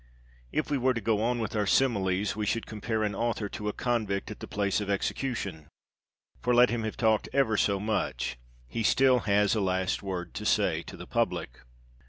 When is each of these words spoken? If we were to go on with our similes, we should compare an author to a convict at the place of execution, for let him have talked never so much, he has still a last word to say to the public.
If 0.51 0.71
we 0.71 0.79
were 0.79 0.95
to 0.95 0.99
go 0.99 1.21
on 1.21 1.37
with 1.37 1.55
our 1.55 1.67
similes, 1.67 2.35
we 2.35 2.47
should 2.47 2.65
compare 2.65 3.03
an 3.03 3.13
author 3.13 3.47
to 3.49 3.67
a 3.69 3.71
convict 3.71 4.31
at 4.31 4.39
the 4.39 4.47
place 4.47 4.81
of 4.81 4.89
execution, 4.89 5.67
for 6.39 6.55
let 6.55 6.71
him 6.71 6.81
have 6.85 6.97
talked 6.97 7.29
never 7.31 7.55
so 7.55 7.79
much, 7.79 8.39
he 8.67 8.79
has 8.79 8.87
still 8.87 9.21
a 9.27 9.45
last 9.59 10.01
word 10.01 10.33
to 10.33 10.43
say 10.43 10.81
to 10.81 10.97
the 10.97 11.05
public. 11.05 11.59